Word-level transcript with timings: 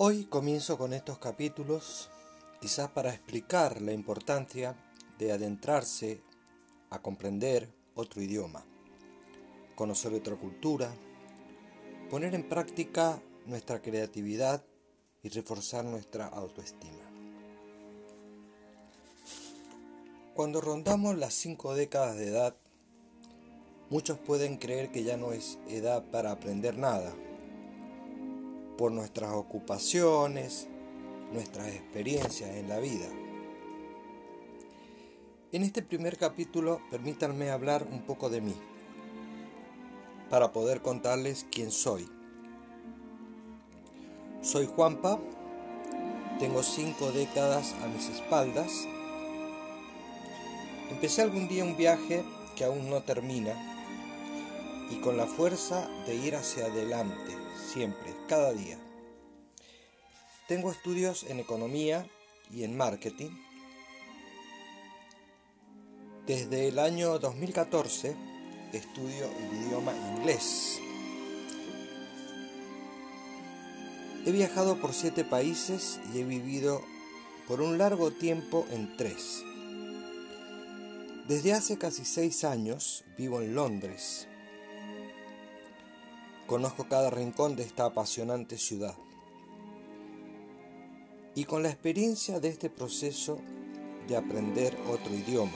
Hoy 0.00 0.26
comienzo 0.26 0.78
con 0.78 0.92
estos 0.92 1.18
capítulos 1.18 2.08
quizás 2.60 2.88
para 2.88 3.12
explicar 3.12 3.82
la 3.82 3.92
importancia 3.92 4.76
de 5.18 5.32
adentrarse 5.32 6.22
a 6.88 7.02
comprender 7.02 7.68
otro 7.96 8.22
idioma, 8.22 8.64
conocer 9.74 10.14
otra 10.14 10.36
cultura, 10.36 10.94
poner 12.10 12.36
en 12.36 12.48
práctica 12.48 13.20
nuestra 13.44 13.82
creatividad 13.82 14.62
y 15.24 15.30
reforzar 15.30 15.84
nuestra 15.84 16.28
autoestima. 16.28 17.02
Cuando 20.32 20.60
rondamos 20.60 21.18
las 21.18 21.34
cinco 21.34 21.74
décadas 21.74 22.16
de 22.16 22.28
edad, 22.28 22.54
muchos 23.90 24.16
pueden 24.16 24.58
creer 24.58 24.92
que 24.92 25.02
ya 25.02 25.16
no 25.16 25.32
es 25.32 25.58
edad 25.66 26.04
para 26.12 26.30
aprender 26.30 26.78
nada, 26.78 27.12
por 28.78 28.92
nuestras 28.92 29.34
ocupaciones, 29.34 30.68
nuestras 31.32 31.66
experiencias 31.66 32.48
en 32.50 32.68
la 32.68 32.78
vida. 32.78 33.08
En 35.50 35.64
este 35.64 35.82
primer 35.82 36.16
capítulo 36.16 36.80
permítanme 36.88 37.50
hablar 37.50 37.86
un 37.90 38.02
poco 38.02 38.30
de 38.30 38.40
mí, 38.40 38.54
para 40.30 40.52
poder 40.52 40.80
contarles 40.80 41.44
quién 41.50 41.72
soy. 41.72 42.08
Soy 44.42 44.66
Juanpa, 44.66 45.18
tengo 46.38 46.62
cinco 46.62 47.10
décadas 47.10 47.74
a 47.82 47.88
mis 47.88 48.08
espaldas. 48.08 48.86
Empecé 50.90 51.22
algún 51.22 51.48
día 51.48 51.64
un 51.64 51.76
viaje 51.76 52.24
que 52.54 52.64
aún 52.64 52.88
no 52.88 53.02
termina 53.02 53.77
con 55.02 55.16
la 55.16 55.26
fuerza 55.26 55.88
de 56.06 56.14
ir 56.14 56.34
hacia 56.34 56.66
adelante, 56.66 57.36
siempre, 57.72 58.14
cada 58.28 58.52
día. 58.52 58.78
Tengo 60.48 60.70
estudios 60.70 61.24
en 61.24 61.40
economía 61.40 62.06
y 62.50 62.64
en 62.64 62.76
marketing. 62.76 63.30
Desde 66.26 66.68
el 66.68 66.78
año 66.78 67.18
2014 67.18 68.16
estudio 68.72 69.30
el 69.38 69.66
idioma 69.66 69.92
inglés. 70.16 70.80
He 74.26 74.32
viajado 74.32 74.80
por 74.80 74.92
siete 74.92 75.24
países 75.24 76.00
y 76.12 76.20
he 76.20 76.24
vivido 76.24 76.82
por 77.46 77.62
un 77.62 77.78
largo 77.78 78.10
tiempo 78.10 78.66
en 78.70 78.96
tres. 78.96 79.42
Desde 81.28 81.52
hace 81.52 81.78
casi 81.78 82.04
seis 82.04 82.44
años 82.44 83.04
vivo 83.16 83.40
en 83.40 83.54
Londres. 83.54 84.28
Conozco 86.48 86.88
cada 86.88 87.10
rincón 87.10 87.56
de 87.56 87.62
esta 87.62 87.84
apasionante 87.84 88.56
ciudad. 88.56 88.96
Y 91.34 91.44
con 91.44 91.62
la 91.62 91.68
experiencia 91.68 92.40
de 92.40 92.48
este 92.48 92.70
proceso 92.70 93.38
de 94.08 94.16
aprender 94.16 94.74
otro 94.90 95.14
idioma, 95.14 95.52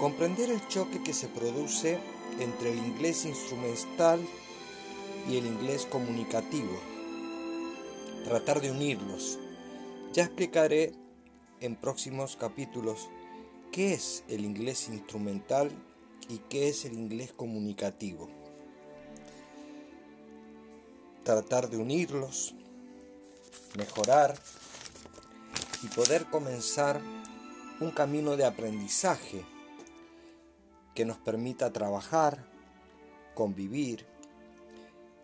comprender 0.00 0.50
el 0.50 0.66
choque 0.68 1.02
que 1.02 1.12
se 1.12 1.28
produce 1.28 1.98
entre 2.40 2.72
el 2.72 2.78
inglés 2.78 3.26
instrumental 3.26 4.26
y 5.28 5.36
el 5.36 5.44
inglés 5.44 5.84
comunicativo, 5.84 6.72
tratar 8.24 8.62
de 8.62 8.70
unirlos. 8.70 9.38
Ya 10.14 10.24
explicaré 10.24 10.94
en 11.60 11.76
próximos 11.76 12.36
capítulos 12.36 13.10
qué 13.70 13.92
es 13.92 14.24
el 14.28 14.46
inglés 14.46 14.88
instrumental 14.88 15.70
y 16.30 16.38
qué 16.48 16.70
es 16.70 16.86
el 16.86 16.94
inglés 16.94 17.34
comunicativo. 17.34 18.41
Tratar 21.24 21.70
de 21.70 21.76
unirlos, 21.76 22.52
mejorar 23.76 24.34
y 25.84 25.86
poder 25.86 26.26
comenzar 26.26 27.00
un 27.80 27.92
camino 27.92 28.36
de 28.36 28.44
aprendizaje 28.44 29.44
que 30.96 31.04
nos 31.04 31.18
permita 31.18 31.72
trabajar, 31.72 32.44
convivir 33.34 34.04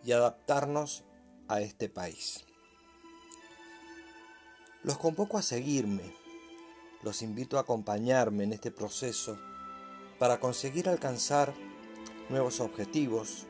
y 0.05 0.13
adaptarnos 0.13 1.03
a 1.49 1.63
este 1.63 1.89
país. 1.89 2.45
Los 4.85 4.99
convoco 4.99 5.37
a 5.37 5.43
seguirme, 5.43 6.15
los 7.03 7.23
invito 7.23 7.59
a 7.59 7.63
acompañarme 7.63 8.45
en 8.45 8.53
este 8.53 8.71
proceso 8.71 9.37
para 10.21 10.39
conseguir 10.39 10.89
alcanzar 10.89 11.53
nuevos 12.29 12.61
objetivos, 12.61 13.47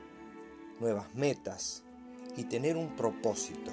nuevas 0.81 1.15
metas 1.15 1.85
y 2.39 2.45
tener 2.45 2.77
un 2.77 2.95
propósito. 2.95 3.73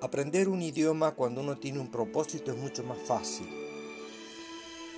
Aprender 0.00 0.48
un 0.48 0.62
idioma 0.62 1.12
cuando 1.12 1.40
uno 1.40 1.56
tiene 1.56 1.78
un 1.78 1.90
propósito 1.90 2.50
es 2.50 2.58
mucho 2.58 2.82
más 2.82 2.98
fácil. 2.98 3.48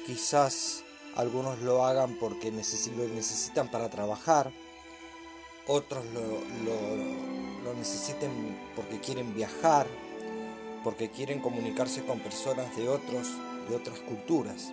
Quizás 0.06 0.82
algunos 1.14 1.60
lo 1.60 1.84
hagan 1.84 2.16
porque 2.18 2.50
lo 2.50 3.08
necesitan 3.14 3.70
para 3.70 3.90
trabajar, 3.90 4.50
otros 5.68 6.04
lo, 6.06 7.64
lo 7.64 7.74
necesiten 7.74 8.30
porque 8.74 8.98
quieren 9.00 9.34
viajar, 9.34 9.86
porque 10.82 11.10
quieren 11.10 11.40
comunicarse 11.40 12.04
con 12.04 12.20
personas 12.20 12.74
de 12.76 12.88
otros, 12.88 13.28
de 13.68 13.76
otras 13.76 13.98
culturas. 14.00 14.72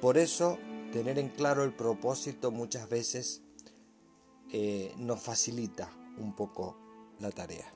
Por 0.00 0.18
eso, 0.18 0.58
tener 0.92 1.18
en 1.18 1.28
claro 1.30 1.64
el 1.64 1.72
propósito 1.72 2.50
muchas 2.50 2.88
veces 2.88 3.42
eh, 4.52 4.94
nos 4.96 5.22
facilita 5.22 5.90
un 6.18 6.34
poco 6.34 6.76
la 7.18 7.30
tarea. 7.30 7.70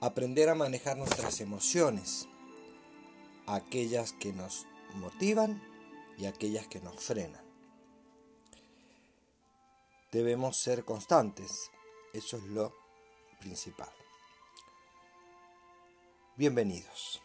Aprender 0.00 0.48
a 0.48 0.54
manejar 0.54 0.96
nuestras 0.96 1.40
emociones, 1.40 2.28
aquellas 3.46 4.12
que 4.12 4.32
nos 4.32 4.66
motivan 4.94 5.62
y 6.18 6.26
aquellas 6.26 6.66
que 6.68 6.80
nos 6.80 6.96
frenan. 7.02 7.44
Debemos 10.12 10.56
ser 10.56 10.84
constantes, 10.84 11.70
eso 12.12 12.36
es 12.36 12.44
lo 12.44 12.74
principal. 13.40 13.90
Bienvenidos. 16.36 17.22